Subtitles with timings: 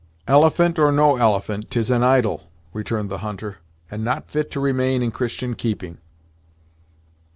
[0.27, 3.57] "Elephant, or no elephant, 'tis an idol," returned the hunter,
[3.91, 5.99] "and not fit to remain in Christian keeping."